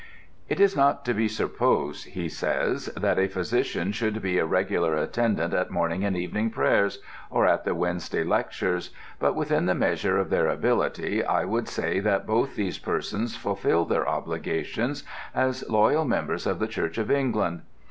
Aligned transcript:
"It 0.49 0.59
is 0.59 0.75
not 0.75 1.05
to 1.05 1.13
be 1.13 1.27
supposed," 1.27 2.07
he 2.07 2.27
says, 2.27 2.87
"that 2.99 3.19
a 3.19 3.27
physician 3.27 3.91
should 3.91 4.19
be 4.19 4.39
a 4.39 4.47
regular 4.47 4.95
attendant 4.95 5.53
at 5.53 5.69
morning 5.69 6.03
and 6.03 6.17
evening 6.17 6.49
prayers, 6.49 7.03
or 7.29 7.45
at 7.45 7.65
the 7.65 7.75
Wednesday 7.75 8.23
lectures, 8.23 8.89
but 9.19 9.35
within 9.35 9.67
the 9.67 9.75
measure 9.75 10.17
of 10.17 10.31
their 10.31 10.47
ability 10.47 11.23
I 11.23 11.45
would 11.45 11.67
say 11.67 11.99
that 11.99 12.25
both 12.25 12.55
these 12.55 12.79
persons 12.79 13.35
fulfilled 13.37 13.89
their 13.89 14.09
obligations 14.09 15.03
as 15.35 15.69
loyal 15.69 16.05
members 16.05 16.47
of 16.47 16.57
the 16.57 16.65
Church 16.67 16.97
of 16.97 17.11
England. 17.11 17.61